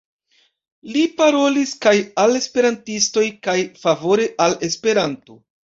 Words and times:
Li 0.95 1.03
parolis 1.19 1.75
kaj 1.87 1.93
al 2.25 2.35
Esperantistoj 2.41 3.27
kaj 3.49 3.59
favore 3.87 4.31
al 4.49 4.63
Esperanto. 4.73 5.43